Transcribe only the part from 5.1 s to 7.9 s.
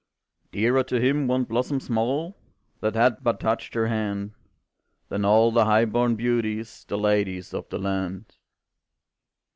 all the high born beauties The ladies of the